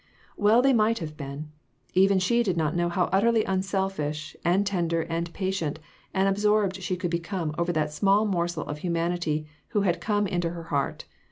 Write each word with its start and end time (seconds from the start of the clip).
Well 0.35 0.63
they 0.63 0.73
might 0.73 0.97
have 0.97 1.15
been. 1.15 1.51
Even 1.93 2.17
she 2.17 2.41
did 2.41 2.57
not 2.57 2.75
know 2.75 2.89
how 2.89 3.03
utterly 3.13 3.43
unselfish, 3.43 4.35
and 4.43 4.65
tender, 4.65 5.01
and 5.03 5.31
patient, 5.31 5.77
and 6.11 6.27
absorbed 6.27 6.81
she 6.81 6.97
could 6.97 7.11
become 7.11 7.53
over 7.59 7.71
that 7.73 7.93
small 7.93 8.25
morsel 8.25 8.63
of 8.63 8.79
humanity 8.79 9.45
who 9.67 9.81
had 9.81 10.01
come 10.01 10.25
into 10.25 10.49
her 10.49 10.63
heart. 10.73 11.05